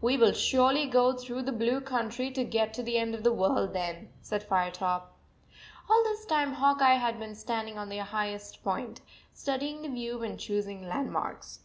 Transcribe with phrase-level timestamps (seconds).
[0.00, 3.24] "We will surely go through the blue 99 country to get to the end of
[3.24, 5.10] the world then," said Firetop..
[5.90, 9.00] All this time Hawk Eye had been stand ing on the highest point,
[9.34, 11.64] studying the view and choosing landmarks.